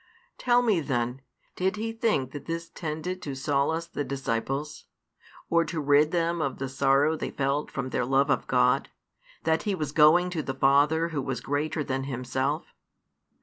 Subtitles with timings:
[0.39, 1.21] Tell me then,
[1.55, 4.85] did He think that this tended to solace the disciples,
[5.47, 8.89] or to rid them of the sorrow they felt from their love of God,
[9.43, 12.73] that He was going to the Father Who was greater than Himself?